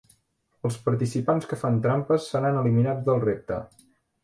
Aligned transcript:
Els 0.69 0.79
participants 0.87 1.45
que 1.51 1.59
fan 1.65 1.77
trampes 1.85 2.27
seran 2.33 2.59
eliminats 2.65 3.07
del 3.13 3.25
repte. 3.29 3.63